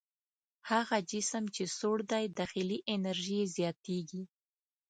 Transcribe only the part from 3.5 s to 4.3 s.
زیاتیږي.